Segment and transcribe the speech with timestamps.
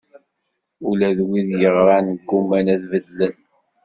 [0.89, 3.35] Ula d wid yeɣran gguman ad beddlen.